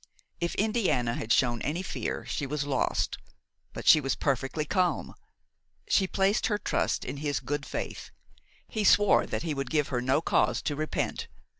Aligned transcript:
If 0.39 0.55
Indiana 0.55 1.13
had 1.13 1.31
shown 1.31 1.61
any 1.61 1.83
fear, 1.83 2.25
she 2.25 2.47
was 2.47 2.63
lost; 2.65 3.19
but 3.71 3.85
she 3.85 4.01
was 4.01 4.15
perfectly 4.15 4.65
calm; 4.65 5.13
she 5.87 6.07
placed 6.07 6.47
her 6.47 6.57
trust 6.57 7.05
in 7.05 7.17
his 7.17 7.39
good 7.39 7.67
faith; 7.67 8.09
he 8.67 8.83
swore 8.83 9.27
that 9.27 9.43
he 9.43 9.53
would 9.53 9.69
give 9.69 9.89
her 9.89 10.01
no 10.01 10.19
cause 10.19 10.59
to 10.63 10.75
repent. 10.75 11.27